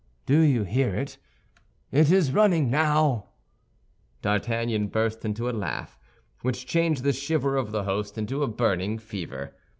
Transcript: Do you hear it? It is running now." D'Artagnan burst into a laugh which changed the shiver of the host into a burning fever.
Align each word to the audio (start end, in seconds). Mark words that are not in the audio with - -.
Do 0.25 0.39
you 0.39 0.63
hear 0.63 0.95
it? 0.95 1.19
It 1.91 2.09
is 2.11 2.31
running 2.31 2.71
now." 2.71 3.25
D'Artagnan 4.23 4.87
burst 4.87 5.23
into 5.23 5.47
a 5.47 5.51
laugh 5.53 5.99
which 6.41 6.65
changed 6.65 7.03
the 7.03 7.13
shiver 7.13 7.55
of 7.55 7.71
the 7.71 7.83
host 7.83 8.17
into 8.17 8.41
a 8.41 8.47
burning 8.47 8.97
fever. 8.97 9.53